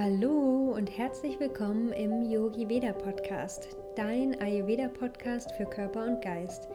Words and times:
Hallo 0.00 0.74
und 0.76 0.96
herzlich 0.96 1.40
willkommen 1.40 1.90
im 1.90 2.30
Yogi 2.30 2.68
Veda 2.68 2.92
Podcast, 2.92 3.76
dein 3.96 4.40
Ayurveda 4.40 4.86
Podcast 4.86 5.50
für 5.56 5.64
Körper 5.64 6.04
und 6.04 6.22
Geist. 6.22 6.68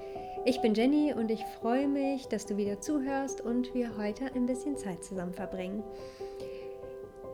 Ich 0.44 0.60
bin 0.60 0.74
Jenny 0.74 1.14
und 1.14 1.32
ich 1.32 1.42
freue 1.62 1.88
mich, 1.88 2.28
dass 2.28 2.46
du 2.46 2.58
wieder 2.58 2.82
zuhörst 2.82 3.40
und 3.40 3.74
wir 3.74 3.96
heute 3.96 4.26
ein 4.36 4.46
bisschen 4.46 4.76
Zeit 4.76 5.06
zusammen 5.06 5.32
verbringen. 5.32 5.84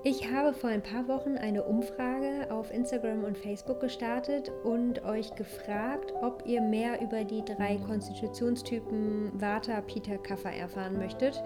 Ich 0.04 0.32
habe 0.32 0.54
vor 0.54 0.70
ein 0.70 0.84
paar 0.84 1.08
Wochen 1.08 1.38
eine 1.38 1.64
Umfrage 1.64 2.52
auf 2.52 2.72
Instagram 2.72 3.24
und 3.24 3.36
Facebook 3.36 3.80
gestartet 3.80 4.52
und 4.64 5.04
euch 5.06 5.34
gefragt, 5.34 6.14
ob 6.22 6.44
ihr 6.46 6.62
mehr 6.62 7.02
über 7.02 7.24
die 7.24 7.44
drei 7.44 7.78
Konstitutionstypen 7.78 9.32
Vata, 9.34 9.82
Pitta, 9.82 10.18
Kapha 10.18 10.52
erfahren 10.52 11.00
möchtet. 11.00 11.42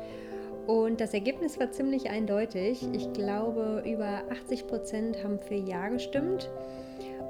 Und 0.68 1.02
das 1.02 1.14
Ergebnis 1.14 1.60
war 1.60 1.72
ziemlich 1.72 2.10
eindeutig. 2.10 2.88
Ich 2.94 3.12
glaube, 3.14 3.84
über 3.86 4.24
80 4.32 4.68
Prozent 4.68 5.24
haben 5.24 5.40
für 5.40 5.56
Ja 5.56 5.90
gestimmt. 5.90 6.50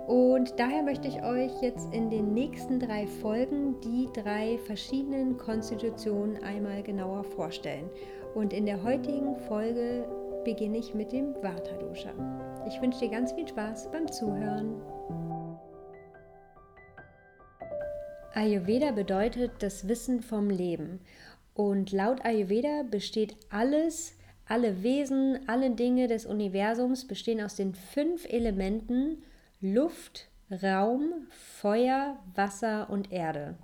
Und 0.07 0.59
daher 0.59 0.83
möchte 0.83 1.07
ich 1.07 1.23
euch 1.23 1.51
jetzt 1.61 1.93
in 1.93 2.09
den 2.09 2.33
nächsten 2.33 2.79
drei 2.79 3.07
Folgen 3.07 3.79
die 3.81 4.09
drei 4.13 4.59
verschiedenen 4.65 5.37
Konstitutionen 5.37 6.43
einmal 6.43 6.83
genauer 6.83 7.23
vorstellen. 7.23 7.89
Und 8.35 8.51
in 8.51 8.65
der 8.65 8.83
heutigen 8.83 9.35
Folge 9.47 10.05
beginne 10.43 10.77
ich 10.77 10.93
mit 10.93 11.11
dem 11.11 11.33
Vata 11.35 11.77
Dosha. 11.77 12.11
Ich 12.67 12.81
wünsche 12.81 12.99
dir 12.99 13.11
ganz 13.11 13.31
viel 13.31 13.47
Spaß 13.47 13.91
beim 13.91 14.11
Zuhören. 14.11 14.75
Ayurveda 18.35 18.91
bedeutet 18.91 19.51
das 19.59 19.87
Wissen 19.87 20.21
vom 20.21 20.49
Leben. 20.49 21.01
Und 21.53 21.91
laut 21.91 22.25
Ayurveda 22.25 22.83
besteht 22.89 23.35
alles, 23.49 24.15
alle 24.47 24.83
Wesen, 24.83 25.39
alle 25.47 25.71
Dinge 25.71 26.07
des 26.07 26.25
Universums 26.25 27.05
bestehen 27.05 27.41
aus 27.41 27.55
den 27.55 27.73
fünf 27.75 28.25
Elementen 28.25 29.23
Luft, 29.61 30.27
Raum, 30.51 31.13
Feuer, 31.29 32.17
Wasser 32.35 32.89
und 32.89 33.11
Erde. 33.11 33.55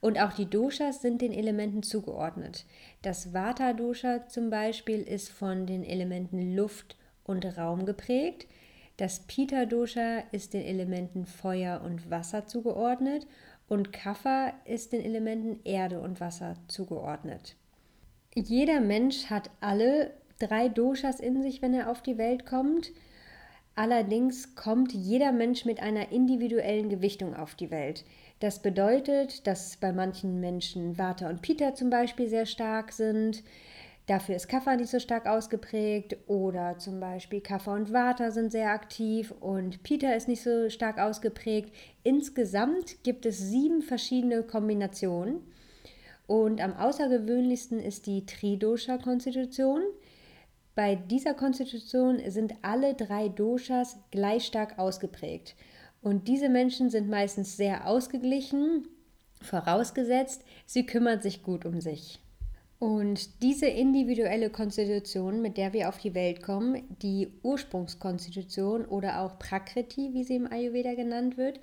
Und 0.00 0.20
auch 0.20 0.32
die 0.32 0.50
Doshas 0.50 1.00
sind 1.00 1.22
den 1.22 1.32
Elementen 1.32 1.82
zugeordnet. 1.82 2.66
Das 3.02 3.32
Vata-Dosha 3.32 4.26
zum 4.26 4.50
Beispiel 4.50 5.00
ist 5.02 5.30
von 5.30 5.66
den 5.66 5.84
Elementen 5.84 6.56
Luft 6.56 6.96
und 7.24 7.56
Raum 7.56 7.86
geprägt. 7.86 8.46
Das 8.96 9.20
Pitta-Dosha 9.20 10.24
ist 10.32 10.54
den 10.54 10.62
Elementen 10.62 11.24
Feuer 11.24 11.80
und 11.82 12.10
Wasser 12.10 12.46
zugeordnet 12.46 13.26
und 13.68 13.92
Kapha 13.92 14.52
ist 14.64 14.92
den 14.92 15.02
Elementen 15.02 15.60
Erde 15.64 16.00
und 16.00 16.20
Wasser 16.20 16.56
zugeordnet. 16.68 17.56
Jeder 18.34 18.80
Mensch 18.80 19.26
hat 19.26 19.50
alle 19.60 20.12
drei 20.38 20.68
Doshas 20.68 21.20
in 21.20 21.42
sich, 21.42 21.62
wenn 21.62 21.74
er 21.74 21.90
auf 21.90 22.02
die 22.02 22.18
Welt 22.18 22.46
kommt. 22.46 22.92
Allerdings 23.74 24.54
kommt 24.54 24.92
jeder 24.92 25.32
Mensch 25.32 25.64
mit 25.64 25.80
einer 25.80 26.12
individuellen 26.12 26.90
Gewichtung 26.90 27.34
auf 27.34 27.54
die 27.54 27.70
Welt. 27.70 28.04
Das 28.40 28.60
bedeutet, 28.60 29.46
dass 29.46 29.76
bei 29.76 29.92
manchen 29.92 30.40
Menschen 30.40 30.98
Vata 30.98 31.28
und 31.28 31.42
Pitta 31.42 31.74
zum 31.74 31.90
Beispiel 31.90 32.28
sehr 32.28 32.46
stark 32.46 32.92
sind. 32.92 33.42
Dafür 34.06 34.34
ist 34.34 34.48
Kapha 34.48 34.74
nicht 34.74 34.90
so 34.90 34.98
stark 34.98 35.26
ausgeprägt 35.26 36.16
oder 36.26 36.76
zum 36.78 36.98
Beispiel 36.98 37.40
Kapha 37.40 37.74
und 37.74 37.92
Vata 37.92 38.32
sind 38.32 38.50
sehr 38.50 38.70
aktiv 38.70 39.32
und 39.38 39.84
Pitta 39.84 40.12
ist 40.12 40.26
nicht 40.26 40.42
so 40.42 40.68
stark 40.70 40.98
ausgeprägt. 40.98 41.72
Insgesamt 42.02 43.04
gibt 43.04 43.26
es 43.26 43.38
sieben 43.38 43.80
verschiedene 43.80 44.42
Kombinationen 44.42 45.40
und 46.26 46.60
am 46.60 46.74
außergewöhnlichsten 46.74 47.78
ist 47.78 48.06
die 48.06 48.26
Tridosha-Konstitution. 48.26 49.82
Bei 50.74 50.96
dieser 50.96 51.34
Konstitution 51.34 52.18
sind 52.28 52.54
alle 52.62 52.94
drei 52.94 53.28
Doshas 53.28 53.98
gleich 54.10 54.46
stark 54.46 54.78
ausgeprägt. 54.78 55.54
Und 56.00 56.26
diese 56.26 56.48
Menschen 56.48 56.90
sind 56.90 57.08
meistens 57.08 57.56
sehr 57.56 57.86
ausgeglichen, 57.86 58.88
vorausgesetzt, 59.40 60.42
sie 60.66 60.86
kümmern 60.86 61.20
sich 61.20 61.42
gut 61.42 61.64
um 61.64 61.80
sich. 61.80 62.18
Und 62.82 63.44
diese 63.44 63.66
individuelle 63.66 64.50
Konstitution, 64.50 65.40
mit 65.40 65.56
der 65.56 65.72
wir 65.72 65.88
auf 65.88 65.98
die 65.98 66.16
Welt 66.16 66.42
kommen, 66.42 66.82
die 67.00 67.28
Ursprungskonstitution 67.44 68.86
oder 68.86 69.20
auch 69.20 69.38
Prakriti, 69.38 70.12
wie 70.14 70.24
sie 70.24 70.34
im 70.34 70.50
Ayurveda 70.50 70.94
genannt 70.94 71.36
wird, 71.36 71.60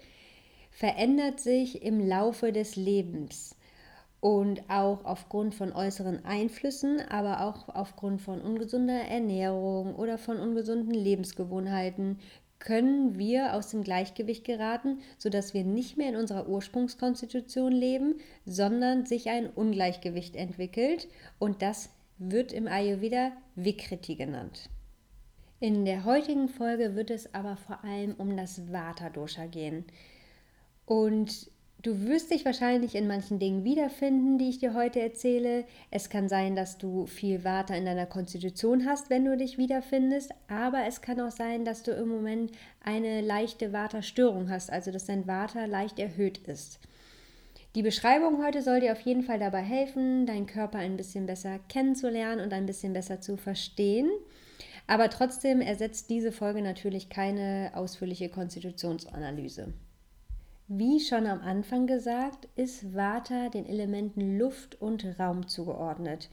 verändert 0.71 1.41
sich 1.41 1.83
im 1.83 1.99
Laufe 1.99 2.53
des 2.53 2.77
Lebens. 2.77 3.57
Und 4.21 4.61
auch 4.69 5.03
aufgrund 5.03 5.55
von 5.55 5.73
äußeren 5.73 6.23
Einflüssen, 6.23 7.01
aber 7.09 7.41
auch 7.41 7.67
aufgrund 7.67 8.21
von 8.21 8.39
ungesunder 8.39 9.01
Ernährung 9.01 9.95
oder 9.95 10.17
von 10.17 10.37
ungesunden 10.37 10.93
Lebensgewohnheiten 10.93 12.19
können 12.59 13.17
wir 13.17 13.53
aus 13.53 13.69
dem 13.69 13.83
Gleichgewicht 13.83 14.43
geraten, 14.43 14.99
sodass 15.17 15.53
wir 15.53 15.63
nicht 15.63 15.97
mehr 15.97 16.09
in 16.09 16.15
unserer 16.15 16.47
Ursprungskonstitution 16.47 17.71
leben, 17.71 18.15
sondern 18.45 19.05
sich 19.05 19.29
ein 19.29 19.49
Ungleichgewicht 19.49 20.35
entwickelt 20.35 21.07
und 21.39 21.61
das 21.61 21.89
wird 22.17 22.51
im 22.51 22.67
Ayurveda 22.67 23.31
Vikriti 23.55 24.15
genannt. 24.15 24.69
In 25.61 25.85
der 25.85 26.05
heutigen 26.05 26.47
Folge 26.47 26.95
wird 26.95 27.09
es 27.09 27.33
aber 27.33 27.57
vor 27.57 27.83
allem 27.83 28.13
um 28.15 28.37
das 28.37 28.71
Vata 28.71 29.09
Dosha 29.09 29.45
gehen. 29.45 29.85
Und 30.85 31.51
Du 31.81 32.01
wirst 32.01 32.29
dich 32.31 32.43
wahrscheinlich 32.43 32.93
in 32.93 33.07
manchen 33.07 33.39
Dingen 33.39 33.63
wiederfinden, 33.63 34.37
die 34.37 34.49
ich 34.49 34.59
dir 34.59 34.73
heute 34.73 34.99
erzähle. 34.99 35.63
Es 35.91 36.09
kann 36.09 36.27
sein, 36.27 36.53
dass 36.53 36.77
du 36.77 37.05
viel 37.05 37.45
Vata 37.45 37.73
in 37.73 37.85
deiner 37.85 38.05
Konstitution 38.05 38.85
hast, 38.85 39.09
wenn 39.09 39.23
du 39.23 39.37
dich 39.37 39.57
wiederfindest, 39.57 40.31
aber 40.49 40.85
es 40.87 41.01
kann 41.01 41.21
auch 41.21 41.31
sein, 41.31 41.63
dass 41.63 41.83
du 41.83 41.91
im 41.91 42.09
Moment 42.09 42.51
eine 42.83 43.21
leichte 43.21 43.71
Vata-Störung 43.71 44.49
hast, 44.49 44.69
also 44.69 44.91
dass 44.91 45.05
dein 45.05 45.25
Vata 45.25 45.63
leicht 45.65 45.99
erhöht 45.99 46.39
ist. 46.39 46.81
Die 47.75 47.83
Beschreibung 47.83 48.43
heute 48.43 48.61
soll 48.61 48.81
dir 48.81 48.91
auf 48.91 49.01
jeden 49.01 49.23
Fall 49.23 49.39
dabei 49.39 49.61
helfen, 49.61 50.25
deinen 50.25 50.47
Körper 50.47 50.79
ein 50.79 50.97
bisschen 50.97 51.27
besser 51.27 51.59
kennenzulernen 51.69 52.41
und 52.41 52.51
ein 52.51 52.65
bisschen 52.65 52.91
besser 52.91 53.21
zu 53.21 53.37
verstehen. 53.37 54.09
Aber 54.85 55.09
trotzdem 55.09 55.61
ersetzt 55.61 56.09
diese 56.09 56.33
Folge 56.33 56.61
natürlich 56.61 57.07
keine 57.07 57.71
ausführliche 57.73 58.27
Konstitutionsanalyse. 58.27 59.71
Wie 60.71 60.99
schon 60.99 61.25
am 61.25 61.41
Anfang 61.41 61.87
gesagt, 61.87 62.47
ist 62.55 62.93
Vata 62.93 63.49
den 63.49 63.65
Elementen 63.65 64.37
Luft 64.37 64.79
und 64.79 65.03
Raum 65.19 65.47
zugeordnet. 65.47 66.29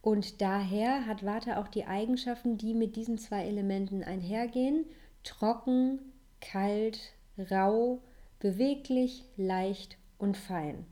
Und 0.00 0.40
daher 0.40 1.06
hat 1.08 1.26
Vata 1.26 1.60
auch 1.60 1.66
die 1.66 1.84
Eigenschaften, 1.84 2.56
die 2.56 2.72
mit 2.72 2.94
diesen 2.94 3.18
zwei 3.18 3.44
Elementen 3.44 4.04
einhergehen. 4.04 4.86
Trocken, 5.24 5.98
kalt, 6.40 7.00
rau, 7.50 7.98
beweglich, 8.38 9.24
leicht 9.36 9.96
und 10.18 10.36
fein. 10.36 10.86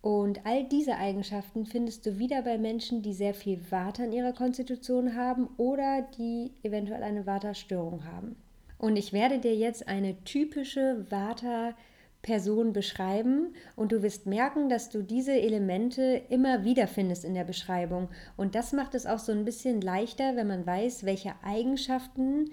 Und 0.00 0.46
all 0.46 0.68
diese 0.68 0.98
Eigenschaften 0.98 1.66
findest 1.66 2.06
du 2.06 2.20
wieder 2.20 2.42
bei 2.42 2.58
Menschen, 2.58 3.02
die 3.02 3.12
sehr 3.12 3.34
viel 3.34 3.60
Vata 3.72 4.04
in 4.04 4.12
ihrer 4.12 4.34
Konstitution 4.34 5.16
haben 5.16 5.48
oder 5.56 6.06
die 6.16 6.52
eventuell 6.62 7.02
eine 7.02 7.26
Vata-Störung 7.26 8.04
haben. 8.04 8.36
Und 8.78 8.96
ich 8.96 9.12
werde 9.12 9.38
dir 9.38 9.54
jetzt 9.54 9.88
eine 9.88 10.22
typische 10.24 11.04
Vata-Person 11.10 12.72
beschreiben 12.72 13.54
und 13.74 13.92
du 13.92 14.02
wirst 14.02 14.26
merken, 14.26 14.68
dass 14.68 14.88
du 14.88 15.02
diese 15.02 15.32
Elemente 15.32 16.22
immer 16.28 16.64
wieder 16.64 16.86
findest 16.86 17.24
in 17.24 17.34
der 17.34 17.44
Beschreibung. 17.44 18.08
Und 18.36 18.54
das 18.54 18.72
macht 18.72 18.94
es 18.94 19.04
auch 19.04 19.18
so 19.18 19.32
ein 19.32 19.44
bisschen 19.44 19.80
leichter, 19.80 20.36
wenn 20.36 20.46
man 20.46 20.64
weiß, 20.64 21.04
welche 21.04 21.34
Eigenschaften 21.42 22.50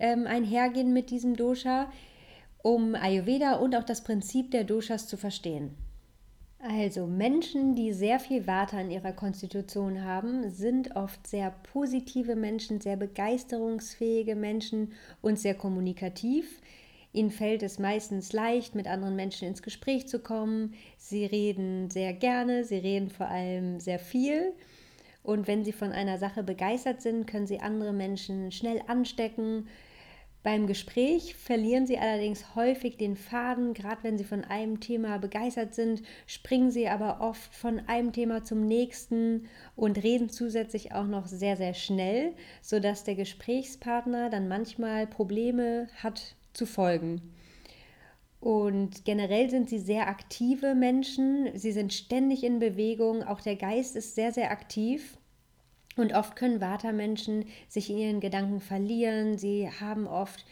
ähm, 0.00 0.26
einhergehen 0.26 0.92
mit 0.92 1.10
diesem 1.10 1.36
Dosha, 1.36 1.90
um 2.62 2.94
Ayurveda 2.96 3.54
und 3.54 3.76
auch 3.76 3.84
das 3.84 4.02
Prinzip 4.02 4.50
der 4.50 4.64
Doshas 4.64 5.06
zu 5.06 5.16
verstehen. 5.16 5.76
Also 6.60 7.06
Menschen, 7.06 7.76
die 7.76 7.92
sehr 7.92 8.18
viel 8.18 8.48
Vata 8.48 8.80
in 8.80 8.90
ihrer 8.90 9.12
Konstitution 9.12 10.04
haben, 10.04 10.50
sind 10.50 10.96
oft 10.96 11.24
sehr 11.24 11.52
positive 11.72 12.34
Menschen, 12.34 12.80
sehr 12.80 12.96
begeisterungsfähige 12.96 14.34
Menschen 14.34 14.92
und 15.22 15.38
sehr 15.38 15.54
kommunikativ. 15.54 16.60
Ihnen 17.12 17.30
fällt 17.30 17.62
es 17.62 17.78
meistens 17.78 18.32
leicht, 18.32 18.74
mit 18.74 18.88
anderen 18.88 19.14
Menschen 19.14 19.46
ins 19.46 19.62
Gespräch 19.62 20.08
zu 20.08 20.18
kommen. 20.18 20.74
Sie 20.96 21.24
reden 21.24 21.90
sehr 21.90 22.12
gerne, 22.12 22.64
sie 22.64 22.76
reden 22.76 23.08
vor 23.08 23.28
allem 23.28 23.78
sehr 23.78 24.00
viel. 24.00 24.52
Und 25.22 25.46
wenn 25.46 25.64
sie 25.64 25.72
von 25.72 25.92
einer 25.92 26.18
Sache 26.18 26.42
begeistert 26.42 27.02
sind, 27.02 27.26
können 27.26 27.46
sie 27.46 27.60
andere 27.60 27.92
Menschen 27.92 28.50
schnell 28.50 28.82
anstecken, 28.88 29.68
beim 30.48 30.66
Gespräch 30.66 31.34
verlieren 31.34 31.86
sie 31.86 31.98
allerdings 31.98 32.54
häufig 32.54 32.96
den 32.96 33.16
Faden, 33.16 33.74
gerade 33.74 34.02
wenn 34.02 34.16
sie 34.16 34.24
von 34.24 34.44
einem 34.44 34.80
Thema 34.80 35.18
begeistert 35.18 35.74
sind, 35.74 36.00
springen 36.26 36.70
sie 36.70 36.88
aber 36.88 37.20
oft 37.20 37.54
von 37.54 37.80
einem 37.86 38.14
Thema 38.14 38.44
zum 38.44 38.64
nächsten 38.64 39.46
und 39.76 40.02
reden 40.02 40.30
zusätzlich 40.30 40.92
auch 40.92 41.06
noch 41.06 41.26
sehr, 41.26 41.58
sehr 41.58 41.74
schnell, 41.74 42.32
sodass 42.62 43.04
der 43.04 43.14
Gesprächspartner 43.14 44.30
dann 44.30 44.48
manchmal 44.48 45.06
Probleme 45.06 45.88
hat 46.02 46.34
zu 46.54 46.64
folgen. 46.64 47.20
Und 48.40 49.04
generell 49.04 49.50
sind 49.50 49.68
sie 49.68 49.80
sehr 49.80 50.08
aktive 50.08 50.74
Menschen, 50.74 51.50
sie 51.58 51.72
sind 51.72 51.92
ständig 51.92 52.42
in 52.42 52.58
Bewegung, 52.58 53.22
auch 53.22 53.42
der 53.42 53.56
Geist 53.56 53.96
ist 53.96 54.14
sehr, 54.14 54.32
sehr 54.32 54.50
aktiv. 54.50 55.17
Und 55.98 56.14
oft 56.14 56.36
können 56.36 56.60
Vata-Menschen 56.60 57.46
sich 57.68 57.90
in 57.90 57.98
ihren 57.98 58.20
Gedanken 58.20 58.60
verlieren. 58.60 59.36
Sie 59.36 59.68
haben 59.80 60.06
oft 60.06 60.44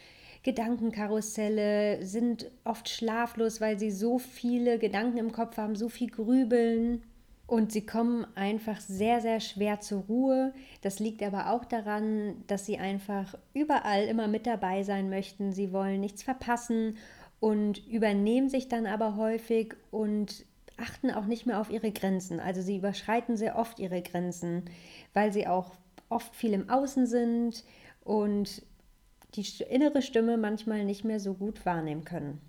Gedankenkarusselle, 0.42 2.04
sind 2.04 2.50
oft 2.64 2.88
schlaflos, 2.88 3.60
weil 3.60 3.78
sie 3.78 3.90
so 3.90 4.18
viele 4.18 4.78
Gedanken 4.78 5.18
im 5.18 5.32
Kopf 5.32 5.56
haben, 5.56 5.76
so 5.76 5.88
viel 5.88 6.10
grübeln. 6.10 7.02
Und 7.46 7.70
sie 7.70 7.86
kommen 7.86 8.26
einfach 8.34 8.80
sehr, 8.80 9.20
sehr 9.20 9.38
schwer 9.38 9.80
zur 9.80 10.02
Ruhe. 10.08 10.52
Das 10.82 10.98
liegt 10.98 11.22
aber 11.22 11.50
auch 11.50 11.64
daran, 11.64 12.42
dass 12.48 12.66
sie 12.66 12.78
einfach 12.78 13.36
überall 13.54 14.04
immer 14.04 14.26
mit 14.26 14.46
dabei 14.46 14.82
sein 14.82 15.10
möchten. 15.10 15.52
Sie 15.52 15.72
wollen 15.72 16.00
nichts 16.00 16.24
verpassen 16.24 16.96
und 17.38 17.86
übernehmen 17.86 18.48
sich 18.48 18.68
dann 18.68 18.86
aber 18.86 19.16
häufig 19.16 19.74
und 19.92 20.44
achten 20.76 21.10
auch 21.10 21.26
nicht 21.26 21.46
mehr 21.46 21.60
auf 21.60 21.70
ihre 21.70 21.92
Grenzen. 21.92 22.40
Also 22.40 22.62
sie 22.62 22.76
überschreiten 22.76 23.36
sehr 23.36 23.56
oft 23.56 23.78
ihre 23.78 24.02
Grenzen, 24.02 24.64
weil 25.14 25.32
sie 25.32 25.46
auch 25.46 25.72
oft 26.08 26.34
viel 26.34 26.52
im 26.52 26.68
Außen 26.68 27.06
sind 27.06 27.64
und 28.04 28.62
die 29.34 29.46
innere 29.68 30.02
Stimme 30.02 30.36
manchmal 30.36 30.84
nicht 30.84 31.04
mehr 31.04 31.20
so 31.20 31.34
gut 31.34 31.66
wahrnehmen 31.66 32.04
können. 32.04 32.40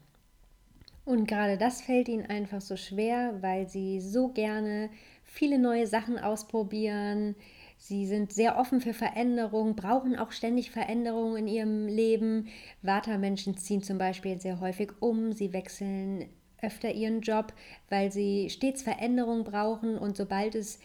Und 1.06 1.26
gerade 1.28 1.58
das 1.58 1.82
fällt 1.82 2.10
ihnen 2.10 2.26
einfach 2.26 2.60
so 2.60 2.76
schwer, 2.76 3.42
weil 3.42 3.70
sie 3.70 4.02
so 4.02 4.28
gerne 4.28 4.90
viele 5.24 5.58
neue 5.58 5.88
Sachen 5.88 6.20
ausprobieren. 6.20 7.36
Sie 7.78 8.06
sind 8.06 8.34
sehr 8.34 8.58
offen 8.58 8.82
für 8.82 8.94
Veränderungen, 8.94 9.76
brauchen 9.76 10.18
auch 10.18 10.32
ständig 10.32 10.72
Veränderungen 10.72 11.38
in 11.38 11.48
ihrem 11.48 11.88
Leben. 11.88 12.48
Vata-Menschen 12.82 13.56
ziehen 13.56 13.84
zum 13.84 13.98
Beispiel 13.98 14.40
sehr 14.40 14.60
häufig 14.60 14.92
um, 15.00 15.32
sie 15.32 15.54
wechseln 15.54 16.28
öfter 16.62 16.92
ihren 16.92 17.22
Job, 17.22 17.54
weil 17.90 18.12
sie 18.12 18.50
stets 18.50 18.82
Veränderungen 18.82 19.44
brauchen 19.44 19.98
und 19.98 20.18
sobald 20.18 20.56
es 20.56 20.80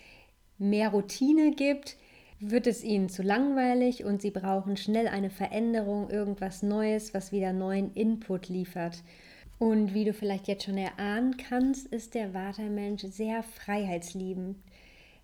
mehr 0.59 0.91
Routine 0.91 1.53
gibt, 1.53 1.97
wird 2.41 2.67
es 2.67 2.83
ihnen 2.83 3.09
zu 3.09 3.23
langweilig 3.23 4.05
und 4.05 4.21
sie 4.21 4.31
brauchen 4.31 4.77
schnell 4.77 5.07
eine 5.07 5.31
Veränderung, 5.31 6.11
irgendwas 6.11 6.63
Neues, 6.63 7.15
was 7.15 7.31
wieder 7.31 7.53
neuen 7.53 7.93
Input 7.95 8.49
liefert. 8.49 9.03
Und 9.59 9.95
wie 9.95 10.05
du 10.05 10.13
vielleicht 10.13 10.49
jetzt 10.49 10.65
schon 10.65 10.77
erahnen 10.77 11.37
kannst, 11.37 11.87
ist 11.87 12.15
der 12.15 12.35
Watermensch 12.35 13.03
sehr 13.03 13.45
freiheitsliebend. 13.45 14.57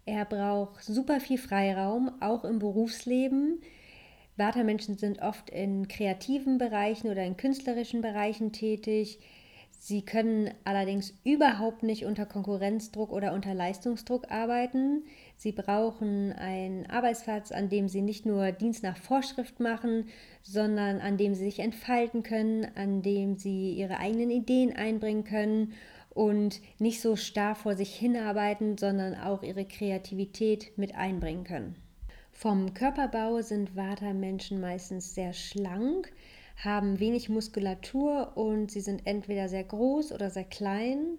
Er 0.06 0.24
braucht 0.24 0.84
super 0.84 1.18
viel 1.18 1.38
Freiraum, 1.38 2.12
auch 2.20 2.44
im 2.44 2.60
Berufsleben. 2.60 3.60
Watermenschen 4.36 4.96
sind 4.96 5.20
oft 5.20 5.50
in 5.50 5.88
kreativen 5.88 6.56
Bereichen 6.56 7.08
oder 7.08 7.24
in 7.24 7.36
künstlerischen 7.36 8.00
Bereichen 8.00 8.52
tätig. 8.52 9.18
Sie 9.80 10.02
können 10.02 10.50
allerdings 10.64 11.14
überhaupt 11.24 11.84
nicht 11.84 12.04
unter 12.04 12.26
Konkurrenzdruck 12.26 13.12
oder 13.12 13.32
unter 13.32 13.54
Leistungsdruck 13.54 14.30
arbeiten. 14.30 15.04
Sie 15.36 15.52
brauchen 15.52 16.32
einen 16.32 16.86
Arbeitsplatz, 16.86 17.52
an 17.52 17.68
dem 17.68 17.88
Sie 17.88 18.02
nicht 18.02 18.26
nur 18.26 18.50
Dienst 18.50 18.82
nach 18.82 18.96
Vorschrift 18.96 19.60
machen, 19.60 20.08
sondern 20.42 21.00
an 21.00 21.16
dem 21.16 21.34
Sie 21.34 21.44
sich 21.44 21.60
entfalten 21.60 22.24
können, 22.24 22.66
an 22.74 23.02
dem 23.02 23.36
Sie 23.36 23.72
Ihre 23.74 23.98
eigenen 23.98 24.30
Ideen 24.30 24.74
einbringen 24.74 25.22
können 25.22 25.74
und 26.10 26.60
nicht 26.80 27.00
so 27.00 27.14
starr 27.14 27.54
vor 27.54 27.76
sich 27.76 27.94
hinarbeiten, 27.94 28.76
sondern 28.76 29.14
auch 29.14 29.44
Ihre 29.44 29.64
Kreativität 29.64 30.76
mit 30.76 30.96
einbringen 30.96 31.44
können. 31.44 31.76
Vom 32.32 32.74
Körperbau 32.74 33.42
sind 33.42 33.76
Vata-Menschen 33.76 34.60
meistens 34.60 35.14
sehr 35.14 35.32
schlank 35.32 36.12
haben 36.64 36.98
wenig 36.98 37.28
Muskulatur 37.28 38.36
und 38.36 38.70
sie 38.70 38.80
sind 38.80 39.06
entweder 39.06 39.48
sehr 39.48 39.64
groß 39.64 40.12
oder 40.12 40.30
sehr 40.30 40.44
klein. 40.44 41.18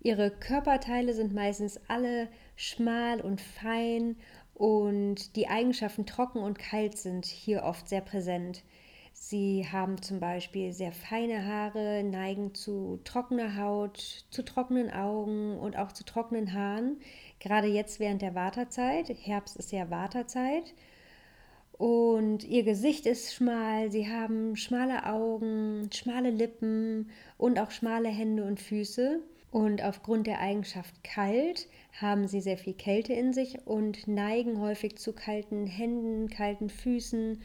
Ihre 0.00 0.30
Körperteile 0.30 1.14
sind 1.14 1.34
meistens 1.34 1.80
alle 1.88 2.28
schmal 2.56 3.20
und 3.20 3.40
fein 3.40 4.16
und 4.54 5.36
die 5.36 5.48
Eigenschaften 5.48 6.06
trocken 6.06 6.40
und 6.40 6.58
kalt 6.58 6.98
sind 6.98 7.26
hier 7.26 7.62
oft 7.62 7.88
sehr 7.88 8.00
präsent. 8.00 8.64
Sie 9.12 9.66
haben 9.70 10.00
zum 10.00 10.20
Beispiel 10.20 10.72
sehr 10.72 10.92
feine 10.92 11.44
Haare, 11.44 12.02
neigen 12.04 12.54
zu 12.54 13.00
trockener 13.04 13.56
Haut, 13.56 14.24
zu 14.30 14.44
trockenen 14.44 14.90
Augen 14.90 15.58
und 15.58 15.76
auch 15.76 15.92
zu 15.92 16.04
trockenen 16.04 16.52
Haaren. 16.52 16.98
Gerade 17.40 17.66
jetzt 17.66 18.00
während 18.00 18.22
der 18.22 18.34
Wartezeit, 18.34 19.08
Herbst 19.08 19.56
ist 19.56 19.72
ja 19.72 19.90
Wartezeit, 19.90 20.74
und 21.78 22.42
ihr 22.42 22.64
Gesicht 22.64 23.06
ist 23.06 23.32
schmal, 23.32 23.92
sie 23.92 24.08
haben 24.08 24.56
schmale 24.56 25.06
Augen, 25.06 25.88
schmale 25.92 26.30
Lippen 26.30 27.08
und 27.36 27.60
auch 27.60 27.70
schmale 27.70 28.08
Hände 28.08 28.44
und 28.44 28.60
Füße. 28.60 29.20
Und 29.50 29.82
aufgrund 29.82 30.26
der 30.26 30.40
Eigenschaft 30.40 31.02
kalt 31.04 31.68
haben 31.98 32.26
sie 32.26 32.40
sehr 32.40 32.58
viel 32.58 32.74
Kälte 32.74 33.12
in 33.12 33.32
sich 33.32 33.64
und 33.66 34.08
neigen 34.08 34.60
häufig 34.60 34.98
zu 34.98 35.12
kalten 35.12 35.66
Händen, 35.66 36.28
kalten 36.28 36.68
Füßen 36.68 37.40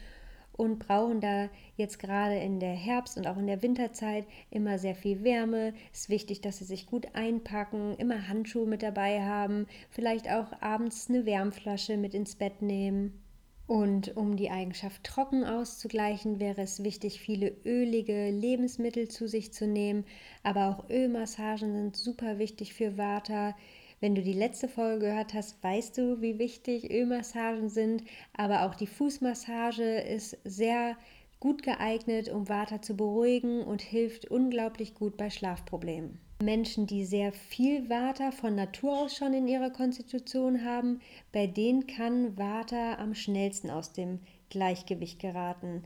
und 0.52 0.80
brauchen 0.80 1.22
da 1.22 1.50
jetzt 1.78 2.00
gerade 2.00 2.36
in 2.36 2.60
der 2.60 2.74
Herbst- 2.74 3.18
und 3.18 3.28
auch 3.28 3.38
in 3.38 3.48
der 3.48 3.62
Winterzeit 3.62 4.26
immer 4.50 4.80
sehr 4.80 4.96
viel 4.96 5.24
Wärme. 5.24 5.74
Es 5.94 6.02
ist 6.02 6.10
wichtig, 6.10 6.42
dass 6.42 6.58
sie 6.58 6.66
sich 6.66 6.88
gut 6.88 7.08
einpacken, 7.14 7.96
immer 7.98 8.28
Handschuhe 8.28 8.66
mit 8.66 8.84
dabei 8.84 9.22
haben, 9.22 9.68
vielleicht 9.90 10.30
auch 10.30 10.60
abends 10.60 11.08
eine 11.08 11.26
Wärmflasche 11.26 11.98
mit 11.98 12.14
ins 12.14 12.36
Bett 12.36 12.62
nehmen. 12.62 13.23
Und 13.66 14.18
um 14.18 14.36
die 14.36 14.50
Eigenschaft 14.50 15.04
trocken 15.04 15.46
auszugleichen, 15.46 16.40
wäre 16.40 16.62
es 16.62 16.84
wichtig, 16.84 17.22
viele 17.22 17.56
ölige 17.66 18.30
Lebensmittel 18.30 19.08
zu 19.08 19.28
sich 19.28 19.54
zu 19.54 19.68
nehmen. 19.68 20.06
Aber 20.44 20.68
auch 20.68 20.90
Ölmassagen 20.90 21.74
sind 21.74 21.96
super 21.96 22.40
wichtig 22.40 22.74
für 22.74 22.98
Vata. 22.98 23.56
Wenn 24.02 24.16
du 24.16 24.22
die 24.22 24.34
letzte 24.34 24.68
Folge 24.68 25.06
gehört 25.06 25.34
hast, 25.34 25.64
weißt 25.64 25.98
du, 25.98 26.22
wie 26.22 26.40
wichtig 26.40 26.92
Ölmassagen 26.92 27.70
sind. 27.70 28.04
Aber 28.34 28.66
auch 28.66 28.76
die 28.76 28.88
Fußmassage 28.88 30.02
ist 30.02 30.38
sehr 30.44 30.98
gut 31.40 31.64
geeignet, 31.64 32.28
um 32.28 32.50
Vata 32.50 32.82
zu 32.82 32.98
beruhigen 32.98 33.62
und 33.62 33.82
hilft 33.82 34.30
unglaublich 34.30 34.94
gut 34.94 35.16
bei 35.16 35.30
Schlafproblemen. 35.30 36.20
Menschen, 36.44 36.88
die 36.88 37.06
sehr 37.06 37.32
viel 37.32 37.90
Vata 37.90 38.32
von 38.32 38.56
Natur 38.56 39.00
aus 39.00 39.16
schon 39.16 39.34
in 39.34 39.48
ihrer 39.48 39.70
Konstitution 39.70 40.64
haben, 40.64 41.00
bei 41.32 41.48
denen 41.48 41.88
kann 41.88 42.38
Vata 42.38 42.96
am 42.96 43.16
schnellsten 43.16 43.70
aus 43.70 43.94
dem 43.94 44.20
Gleichgewicht 44.50 45.20
geraten. 45.20 45.84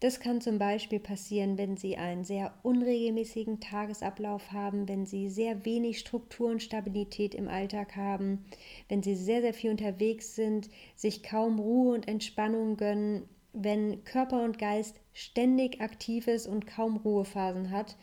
Das 0.00 0.20
kann 0.20 0.40
zum 0.40 0.58
Beispiel 0.58 1.00
passieren, 1.00 1.56
wenn 1.56 1.76
Sie 1.76 1.96
einen 1.96 2.24
sehr 2.24 2.52
unregelmäßigen 2.62 3.60
Tagesablauf 3.60 4.52
haben, 4.52 4.86
wenn 4.86 5.06
Sie 5.06 5.30
sehr 5.30 5.64
wenig 5.64 5.98
Struktur 5.98 6.50
und 6.50 6.62
Stabilität 6.62 7.34
im 7.34 7.48
Alltag 7.48 7.96
haben, 7.96 8.44
wenn 8.88 9.02
Sie 9.02 9.14
sehr, 9.14 9.40
sehr 9.40 9.54
viel 9.54 9.70
unterwegs 9.70 10.34
sind, 10.34 10.68
sich 10.94 11.22
kaum 11.22 11.58
Ruhe 11.58 11.94
und 11.94 12.06
Entspannung 12.06 12.76
gönnen, 12.76 13.22
wenn 13.54 14.04
Körper 14.04 14.42
und 14.42 14.58
Geist 14.58 15.00
ständig 15.12 15.80
aktiv 15.80 16.26
ist 16.26 16.48
und 16.48 16.66
kaum 16.66 16.96
Ruhephasen 16.96 17.70
hat 17.70 17.96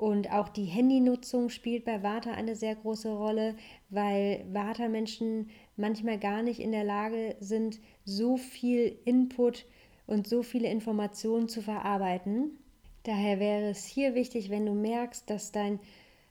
und 0.00 0.32
auch 0.32 0.48
die 0.48 0.64
Handynutzung 0.64 1.50
spielt 1.50 1.84
bei 1.84 2.02
Vata 2.02 2.30
eine 2.30 2.56
sehr 2.56 2.74
große 2.74 3.12
Rolle, 3.12 3.54
weil 3.90 4.46
Vata-Menschen 4.50 5.50
manchmal 5.76 6.18
gar 6.18 6.42
nicht 6.42 6.58
in 6.58 6.72
der 6.72 6.84
Lage 6.84 7.36
sind, 7.40 7.80
so 8.06 8.38
viel 8.38 8.96
Input 9.04 9.66
und 10.06 10.26
so 10.26 10.42
viele 10.42 10.70
Informationen 10.70 11.50
zu 11.50 11.60
verarbeiten. 11.60 12.58
Daher 13.02 13.40
wäre 13.40 13.68
es 13.68 13.84
hier 13.84 14.14
wichtig, 14.14 14.48
wenn 14.48 14.64
du 14.64 14.72
merkst, 14.72 15.28
dass 15.28 15.52
dein 15.52 15.78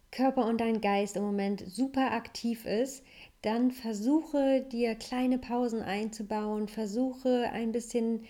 Körper 0.09 0.47
und 0.47 0.59
dein 0.59 0.81
Geist 0.81 1.15
im 1.15 1.21
Moment 1.21 1.63
super 1.67 2.11
aktiv 2.11 2.65
ist, 2.65 3.03
dann 3.43 3.69
versuche 3.69 4.61
dir 4.63 4.95
kleine 4.95 5.37
Pausen 5.37 5.83
einzubauen, 5.83 6.67
versuche 6.67 7.51
ein 7.53 7.71
bisschen 7.71 8.23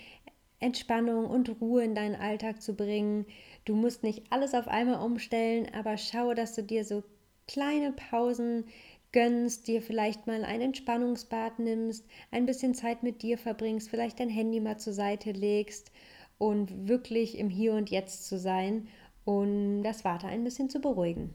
Entspannung 0.59 1.27
und 1.27 1.61
Ruhe 1.61 1.85
in 1.85 1.95
deinen 1.95 2.15
Alltag 2.15 2.61
zu 2.61 2.75
bringen 2.75 3.25
Du 3.65 3.75
musst 3.75 4.03
nicht 4.03 4.23
alles 4.31 4.53
auf 4.53 4.67
einmal 4.67 5.01
umstellen, 5.03 5.67
aber 5.73 5.97
schau, 5.97 6.33
dass 6.33 6.55
du 6.55 6.63
dir 6.63 6.83
so 6.85 7.03
kleine 7.47 7.91
Pausen 7.91 8.65
gönnst, 9.11 9.67
dir 9.67 9.81
vielleicht 9.81 10.27
mal 10.27 10.43
ein 10.43 10.61
Entspannungsbad 10.61 11.59
nimmst, 11.59 12.05
ein 12.31 12.45
bisschen 12.45 12.75
Zeit 12.75 13.03
mit 13.03 13.21
dir 13.21 13.37
verbringst, 13.37 13.89
vielleicht 13.89 14.19
dein 14.19 14.29
Handy 14.29 14.59
mal 14.59 14.77
zur 14.77 14.93
Seite 14.93 15.31
legst 15.31 15.91
und 16.37 16.87
wirklich 16.87 17.37
im 17.37 17.49
Hier 17.49 17.73
und 17.73 17.89
Jetzt 17.89 18.27
zu 18.27 18.37
sein 18.37 18.87
und 19.25 19.83
das 19.83 20.05
Warte 20.05 20.27
ein 20.27 20.43
bisschen 20.43 20.69
zu 20.69 20.79
beruhigen 20.79 21.33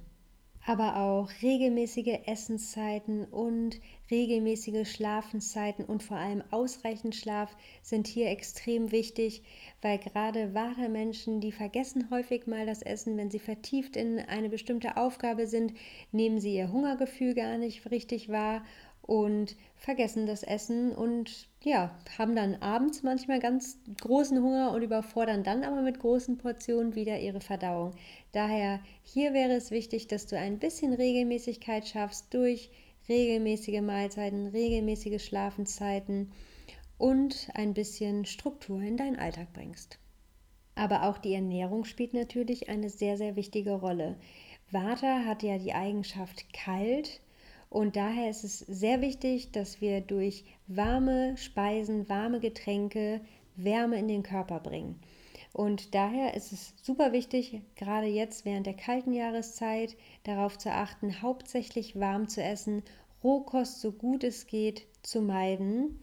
aber 0.67 0.97
auch 0.97 1.31
regelmäßige 1.43 2.21
Essenszeiten 2.27 3.25
und 3.27 3.81
regelmäßige 4.11 4.91
Schlafenszeiten 4.91 5.85
und 5.85 6.03
vor 6.03 6.17
allem 6.17 6.43
ausreichend 6.51 7.15
Schlaf 7.15 7.55
sind 7.83 8.07
hier 8.07 8.31
extrem 8.31 8.91
wichtig, 8.91 9.43
weil 9.83 9.99
gerade 9.99 10.55
wahre 10.55 10.89
Menschen, 10.89 11.41
die 11.41 11.53
vergessen 11.53 12.09
häufig 12.11 12.47
mal 12.47 12.65
das 12.65 12.83
Essen, 12.83 13.17
wenn 13.17 13.31
sie 13.31 13.39
vertieft 13.39 13.97
in 13.97 14.19
eine 14.19 14.49
bestimmte 14.49 14.97
Aufgabe 14.97 15.47
sind, 15.47 15.75
nehmen 16.13 16.41
sie 16.41 16.55
ihr 16.55 16.73
Hungergefühl 16.73 17.35
gar 17.35 17.59
nicht 17.59 17.91
richtig 17.91 18.31
wahr 18.31 18.65
und 19.07 19.55
vergessen 19.77 20.27
das 20.27 20.43
Essen 20.43 20.93
und 20.93 21.49
ja, 21.63 21.95
haben 22.17 22.35
dann 22.35 22.55
abends 22.57 23.03
manchmal 23.03 23.39
ganz 23.39 23.79
großen 24.01 24.43
Hunger 24.43 24.73
und 24.73 24.83
überfordern 24.83 25.45
dann 25.45 25.63
aber 25.63 25.83
mit 25.83 26.01
großen 26.01 26.39
Portionen 26.39 26.95
wieder 26.95 27.21
ihre 27.21 27.41
Verdauung. 27.41 27.93
Daher 28.33 28.81
hier 29.03 29.35
wäre 29.35 29.53
es 29.53 29.71
wichtig, 29.71 30.09
dass 30.09 30.27
du 30.27 30.39
ein 30.39 30.59
bisschen 30.59 30.95
Regelmäßigkeit 30.95 31.87
schaffst 31.87 32.33
durch 32.33 32.71
regelmäßige 33.07 33.83
Mahlzeiten, 33.83 34.47
regelmäßige 34.47 35.23
Schlafenszeiten 35.23 36.33
und 36.97 37.51
ein 37.53 37.75
bisschen 37.75 38.25
Struktur 38.25 38.81
in 38.81 38.97
deinen 38.97 39.19
Alltag 39.19 39.53
bringst. 39.53 39.99
Aber 40.77 41.03
auch 41.03 41.19
die 41.19 41.35
Ernährung 41.35 41.85
spielt 41.85 42.15
natürlich 42.15 42.71
eine 42.71 42.89
sehr, 42.89 43.19
sehr 43.19 43.37
wichtige 43.37 43.73
Rolle. 43.73 44.17
Vata 44.71 45.27
hat 45.27 45.43
ja 45.43 45.59
die 45.59 45.75
Eigenschaft 45.75 46.53
kalt 46.55 47.21
und 47.75 47.97
daher 47.97 48.31
ist 48.31 48.45
es 48.45 48.61
sehr 48.61 49.01
wichtig, 49.01 49.51
dass 49.51 49.81
wir 49.81 50.01
durch 50.01 50.45
warme 50.69 51.37
Speisen, 51.37 52.09
warme 52.09 52.39
Getränke 52.39 53.21
Wärme 53.57 53.99
in 53.99 54.07
den 54.07 54.23
Körper 54.23 54.61
bringen. 54.61 55.01
Und 55.53 55.93
daher 55.93 56.35
ist 56.35 56.53
es 56.53 56.73
super 56.81 57.11
wichtig, 57.11 57.63
gerade 57.75 58.07
jetzt 58.07 58.45
während 58.45 58.67
der 58.67 58.75
kalten 58.75 59.13
Jahreszeit 59.13 59.97
darauf 60.23 60.57
zu 60.57 60.71
achten, 60.71 61.21
hauptsächlich 61.21 61.99
warm 61.99 62.29
zu 62.29 62.45
essen, 62.45 62.85
Rohkost 63.25 63.81
so 63.81 63.91
gut 63.91 64.23
es 64.23 64.47
geht 64.47 64.87
zu 65.03 65.21
meiden 65.21 65.99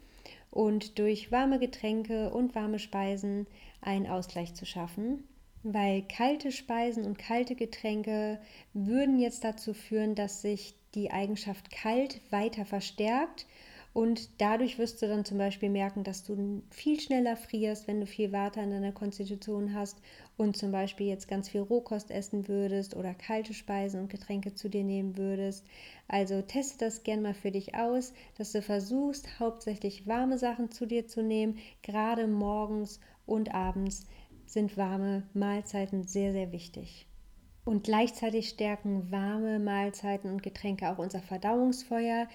und 0.49 0.99
durch 0.99 1.31
warme 1.31 1.57
Getränke 1.57 2.33
und 2.33 2.53
warme 2.53 2.79
Speisen 2.79 3.47
einen 3.79 4.07
Ausgleich 4.07 4.55
zu 4.55 4.65
schaffen. 4.65 5.23
Weil 5.63 6.01
kalte 6.01 6.51
Speisen 6.51 7.05
und 7.05 7.17
kalte 7.17 7.55
Getränke 7.55 8.41
würden 8.73 9.19
jetzt 9.19 9.45
dazu 9.45 9.73
führen, 9.73 10.15
dass 10.15 10.41
sich 10.41 10.75
die 10.95 11.11
Eigenschaft 11.11 11.71
kalt 11.71 12.21
weiter 12.31 12.65
verstärkt 12.65 13.45
und 13.93 14.29
dadurch 14.37 14.77
wirst 14.77 15.01
du 15.01 15.07
dann 15.07 15.25
zum 15.25 15.37
Beispiel 15.37 15.69
merken, 15.69 16.05
dass 16.05 16.23
du 16.23 16.63
viel 16.69 16.99
schneller 16.99 17.35
frierst, 17.35 17.87
wenn 17.87 17.99
du 17.99 18.05
viel 18.05 18.31
Water 18.31 18.63
in 18.63 18.71
deiner 18.71 18.93
Konstitution 18.93 19.73
hast 19.73 19.97
und 20.37 20.55
zum 20.55 20.71
Beispiel 20.71 21.07
jetzt 21.07 21.27
ganz 21.27 21.49
viel 21.49 21.61
Rohkost 21.61 22.09
essen 22.09 22.47
würdest 22.47 22.95
oder 22.95 23.13
kalte 23.13 23.53
Speisen 23.53 23.99
und 23.99 24.09
Getränke 24.09 24.55
zu 24.55 24.69
dir 24.69 24.85
nehmen 24.85 25.17
würdest. 25.17 25.65
Also 26.07 26.41
teste 26.41 26.85
das 26.85 27.03
gerne 27.03 27.21
mal 27.21 27.33
für 27.33 27.51
dich 27.51 27.75
aus, 27.75 28.13
dass 28.37 28.53
du 28.53 28.61
versuchst, 28.61 29.39
hauptsächlich 29.41 30.07
warme 30.07 30.37
Sachen 30.37 30.71
zu 30.71 30.85
dir 30.85 31.07
zu 31.07 31.21
nehmen. 31.21 31.59
Gerade 31.81 32.27
morgens 32.27 33.01
und 33.25 33.53
abends 33.53 34.05
sind 34.45 34.77
warme 34.77 35.23
Mahlzeiten 35.33 36.03
sehr, 36.05 36.31
sehr 36.31 36.53
wichtig. 36.53 37.07
Und 37.71 37.85
gleichzeitig 37.85 38.49
stärken 38.49 39.11
warme 39.11 39.57
Mahlzeiten 39.57 40.29
und 40.29 40.43
Getränke 40.43 40.89
auch 40.89 40.97
unser 40.97 41.21
Verdauungsfeuer. 41.21 42.27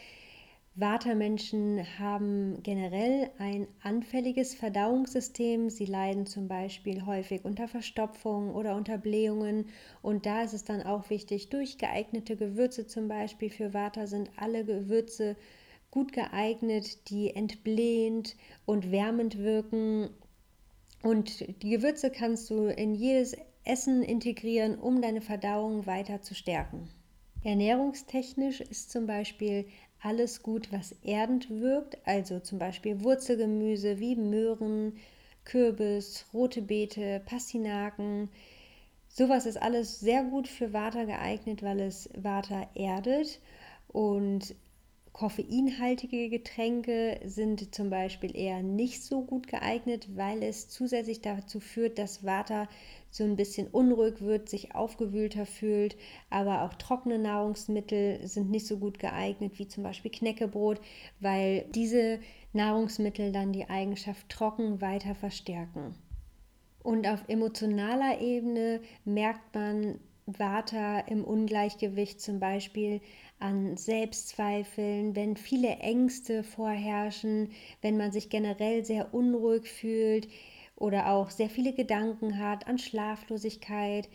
Vata-Menschen 0.76 1.84
haben 1.98 2.62
generell 2.62 3.30
ein 3.36 3.68
anfälliges 3.82 4.54
Verdauungssystem. 4.54 5.68
Sie 5.68 5.84
leiden 5.84 6.24
zum 6.24 6.48
Beispiel 6.48 7.04
häufig 7.04 7.44
unter 7.44 7.68
Verstopfung 7.68 8.54
oder 8.54 8.76
unter 8.76 8.96
Blähungen. 8.96 9.66
Und 10.00 10.24
da 10.24 10.40
ist 10.42 10.54
es 10.54 10.64
dann 10.64 10.80
auch 10.80 11.10
wichtig, 11.10 11.50
durch 11.50 11.76
geeignete 11.76 12.36
Gewürze 12.36 12.86
zum 12.86 13.06
Beispiel 13.06 13.50
für 13.50 13.74
Vata 13.74 14.06
sind 14.06 14.30
alle 14.36 14.64
Gewürze 14.64 15.36
gut 15.90 16.14
geeignet, 16.14 17.10
die 17.10 17.36
entblähend 17.36 18.36
und 18.64 18.90
wärmend 18.90 19.36
wirken. 19.36 20.08
Und 21.02 21.62
die 21.62 21.68
Gewürze 21.68 22.10
kannst 22.10 22.48
du 22.48 22.68
in 22.68 22.94
jedes 22.94 23.36
Essen 23.66 24.02
integrieren, 24.02 24.78
um 24.78 25.02
deine 25.02 25.20
Verdauung 25.20 25.86
weiter 25.86 26.22
zu 26.22 26.34
stärken. 26.34 26.88
Ernährungstechnisch 27.42 28.60
ist 28.60 28.90
zum 28.90 29.06
Beispiel 29.06 29.66
alles 30.00 30.42
gut, 30.42 30.72
was 30.72 30.92
erdend 31.02 31.50
wirkt, 31.50 31.98
also 32.06 32.40
zum 32.40 32.58
Beispiel 32.58 33.02
Wurzelgemüse 33.02 33.98
wie 33.98 34.16
Möhren, 34.16 34.96
Kürbis, 35.44 36.26
rote 36.32 36.62
Beete, 36.62 37.22
Pastinaken. 37.24 38.28
Sowas 39.08 39.46
ist 39.46 39.60
alles 39.60 40.00
sehr 40.00 40.24
gut 40.24 40.48
für 40.48 40.72
Vata 40.72 41.04
geeignet, 41.04 41.62
weil 41.62 41.80
es 41.80 42.10
Vata 42.16 42.68
erdet 42.74 43.40
und 43.88 44.54
Koffeinhaltige 45.16 46.28
Getränke 46.28 47.18
sind 47.24 47.74
zum 47.74 47.88
Beispiel 47.88 48.36
eher 48.36 48.62
nicht 48.62 49.02
so 49.02 49.22
gut 49.22 49.46
geeignet, 49.46 50.14
weil 50.14 50.42
es 50.42 50.68
zusätzlich 50.68 51.22
dazu 51.22 51.58
führt, 51.58 51.98
dass 51.98 52.22
Vata 52.22 52.68
so 53.10 53.24
ein 53.24 53.34
bisschen 53.34 53.66
unruhig 53.66 54.20
wird, 54.20 54.50
sich 54.50 54.74
aufgewühlter 54.74 55.46
fühlt. 55.46 55.96
Aber 56.28 56.64
auch 56.64 56.74
trockene 56.74 57.18
Nahrungsmittel 57.18 58.26
sind 58.28 58.50
nicht 58.50 58.66
so 58.66 58.76
gut 58.76 58.98
geeignet, 58.98 59.58
wie 59.58 59.66
zum 59.66 59.84
Beispiel 59.84 60.10
Knäckebrot, 60.10 60.82
weil 61.18 61.64
diese 61.74 62.20
Nahrungsmittel 62.52 63.32
dann 63.32 63.54
die 63.54 63.70
Eigenschaft 63.70 64.28
trocken 64.28 64.82
weiter 64.82 65.14
verstärken. 65.14 65.94
Und 66.82 67.08
auf 67.08 67.24
emotionaler 67.26 68.20
Ebene 68.20 68.82
merkt 69.06 69.54
man 69.54 69.98
Vata 70.26 70.98
im 70.98 71.24
Ungleichgewicht 71.24 72.20
zum 72.20 72.38
Beispiel 72.38 73.00
an 73.38 73.76
Selbstzweifeln, 73.76 75.14
wenn 75.14 75.36
viele 75.36 75.76
Ängste 75.76 76.42
vorherrschen, 76.42 77.50
wenn 77.82 77.96
man 77.96 78.12
sich 78.12 78.30
generell 78.30 78.84
sehr 78.84 79.12
unruhig 79.12 79.70
fühlt 79.70 80.28
oder 80.76 81.10
auch 81.10 81.30
sehr 81.30 81.50
viele 81.50 81.72
Gedanken 81.72 82.38
hat 82.38 82.66
an 82.66 82.78
Schlaflosigkeit, 82.78 84.08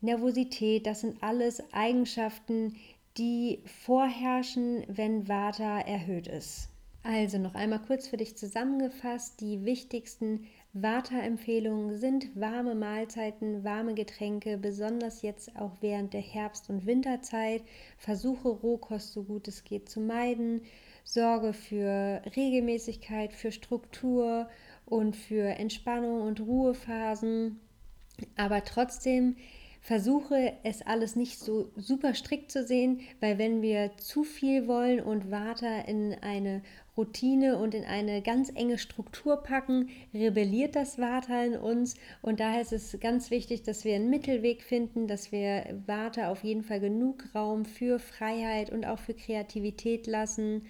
Nervosität, 0.00 0.86
das 0.86 1.00
sind 1.00 1.22
alles 1.22 1.62
Eigenschaften, 1.72 2.76
die 3.18 3.60
vorherrschen, 3.84 4.84
wenn 4.88 5.28
Vata 5.28 5.80
erhöht 5.80 6.26
ist. 6.26 6.68
Also 7.04 7.38
noch 7.38 7.54
einmal 7.54 7.80
kurz 7.80 8.08
für 8.08 8.16
dich 8.16 8.36
zusammengefasst, 8.36 9.40
die 9.40 9.64
wichtigsten 9.64 10.46
Vata-Empfehlungen 10.74 11.98
sind 11.98 12.34
warme 12.34 12.74
Mahlzeiten, 12.74 13.62
warme 13.62 13.92
Getränke, 13.94 14.56
besonders 14.56 15.20
jetzt 15.20 15.54
auch 15.54 15.72
während 15.82 16.14
der 16.14 16.22
Herbst- 16.22 16.70
und 16.70 16.86
Winterzeit. 16.86 17.62
Versuche 17.98 18.48
Rohkost 18.48 19.12
so 19.12 19.22
gut 19.22 19.48
es 19.48 19.64
geht 19.64 19.90
zu 19.90 20.00
meiden. 20.00 20.62
Sorge 21.04 21.52
für 21.52 22.22
Regelmäßigkeit, 22.36 23.34
für 23.34 23.52
Struktur 23.52 24.48
und 24.86 25.14
für 25.14 25.44
Entspannung 25.44 26.22
und 26.22 26.40
Ruhephasen. 26.40 27.60
Aber 28.36 28.64
trotzdem 28.64 29.36
versuche 29.82 30.52
es 30.62 30.80
alles 30.82 31.16
nicht 31.16 31.40
so 31.40 31.72
super 31.76 32.14
strikt 32.14 32.52
zu 32.52 32.64
sehen, 32.64 33.00
weil 33.18 33.38
wenn 33.38 33.62
wir 33.62 33.90
zu 33.96 34.22
viel 34.22 34.68
wollen 34.68 35.00
und 35.00 35.30
Vata 35.30 35.80
in 35.80 36.14
eine 36.22 36.62
Routine 36.96 37.58
und 37.58 37.74
in 37.74 37.84
eine 37.84 38.22
ganz 38.22 38.52
enge 38.54 38.78
Struktur 38.78 39.42
packen, 39.42 39.88
rebelliert 40.14 40.76
das 40.76 40.98
Vata 40.98 41.42
in 41.42 41.56
uns. 41.56 41.96
Und 42.20 42.38
daher 42.38 42.60
ist 42.60 42.72
es 42.72 43.00
ganz 43.00 43.32
wichtig, 43.32 43.64
dass 43.64 43.84
wir 43.84 43.96
einen 43.96 44.08
Mittelweg 44.08 44.62
finden, 44.62 45.08
dass 45.08 45.32
wir 45.32 45.82
Vata 45.86 46.30
auf 46.30 46.44
jeden 46.44 46.62
Fall 46.62 46.78
genug 46.78 47.24
Raum 47.34 47.64
für 47.64 47.98
Freiheit 47.98 48.70
und 48.70 48.86
auch 48.86 49.00
für 49.00 49.14
Kreativität 49.14 50.06
lassen. 50.06 50.66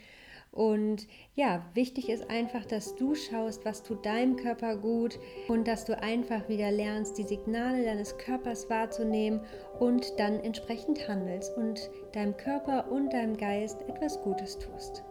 Und 0.52 1.08
ja, 1.34 1.64
wichtig 1.72 2.10
ist 2.10 2.28
einfach, 2.28 2.66
dass 2.66 2.94
du 2.94 3.14
schaust, 3.14 3.64
was 3.64 3.82
tut 3.82 4.04
deinem 4.04 4.36
Körper 4.36 4.76
gut 4.76 5.18
und 5.48 5.66
dass 5.66 5.86
du 5.86 5.98
einfach 5.98 6.46
wieder 6.50 6.70
lernst, 6.70 7.16
die 7.16 7.22
Signale 7.22 7.84
deines 7.84 8.18
Körpers 8.18 8.68
wahrzunehmen 8.68 9.40
und 9.80 10.12
dann 10.18 10.38
entsprechend 10.40 11.08
handelst 11.08 11.56
und 11.56 11.90
deinem 12.12 12.36
Körper 12.36 12.92
und 12.92 13.14
deinem 13.14 13.38
Geist 13.38 13.80
etwas 13.88 14.20
Gutes 14.20 14.58
tust. 14.58 15.02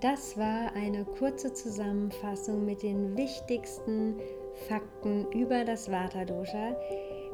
Das 0.00 0.38
war 0.38 0.72
eine 0.74 1.04
kurze 1.04 1.52
Zusammenfassung 1.52 2.64
mit 2.64 2.82
den 2.82 3.14
wichtigsten 3.16 4.16
Fakten 4.68 5.30
über 5.32 5.64
das 5.64 5.90
Vata-Dosha. 5.90 6.76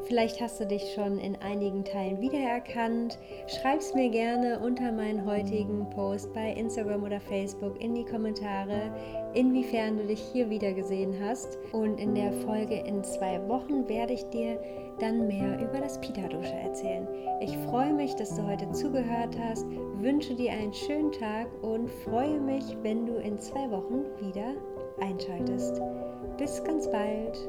Vielleicht 0.05 0.41
hast 0.41 0.61
du 0.61 0.67
dich 0.67 0.95
schon 0.95 1.19
in 1.19 1.37
einigen 1.37 1.85
Teilen 1.85 2.21
wiedererkannt. 2.21 3.19
Schreib 3.47 3.79
es 3.79 3.95
mir 3.95 4.11
gerne 4.11 4.59
unter 4.59 4.91
meinen 4.91 5.25
heutigen 5.25 5.89
Post 5.91 6.33
bei 6.33 6.53
Instagram 6.53 7.05
oder 7.05 7.21
Facebook 7.21 7.81
in 7.81 7.95
die 7.95 8.05
Kommentare, 8.05 8.93
inwiefern 9.35 9.99
du 9.99 10.07
dich 10.07 10.21
hier 10.33 10.51
wiedergesehen 10.51 11.15
hast. 11.25 11.59
Und 11.71 11.99
in 11.99 12.15
der 12.15 12.33
Folge 12.33 12.81
in 12.81 13.05
zwei 13.05 13.41
Wochen 13.49 13.89
werde 13.89 14.15
ich 14.15 14.25
dir 14.31 14.61
dann 14.99 15.29
mehr 15.29 15.61
über 15.61 15.81
das 15.81 16.01
Pita-Dosha 16.01 16.57
erzählen. 16.57 17.07
Ich 17.41 17.57
freue 17.59 17.93
mich, 17.93 18.15
dass 18.17 18.35
du 18.35 18.47
heute 18.47 18.71
zugehört 18.73 19.37
hast, 19.39 19.67
wünsche 20.01 20.35
dir 20.35 20.53
einen 20.53 20.75
schönen 20.75 21.13
Tag 21.13 21.47
und 21.63 21.89
freue 21.89 22.41
mich, 22.41 22.65
wenn 22.83 23.07
du 23.07 23.15
in 23.15 23.39
zwei 23.39 23.71
Wochen 23.71 24.05
wieder 24.21 24.55
einschaltest. 25.01 25.81
Bis 26.39 26.63
ganz 26.65 26.91
bald. 26.91 27.49